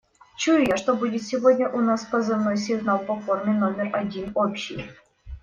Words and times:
Чую 0.35 0.63
я, 0.67 0.77
что 0.77 0.95
будет 0.95 1.21
сегодня 1.21 1.69
у 1.69 1.79
нас 1.79 2.03
позывной 2.05 2.57
сигнал 2.57 2.97
по 2.97 3.19
форме 3.19 3.53
номер 3.53 3.91
один 3.95 4.31
общий. 4.33 4.89